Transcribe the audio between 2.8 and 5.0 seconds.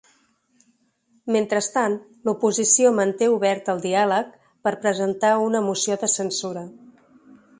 manté obert el diàleg per a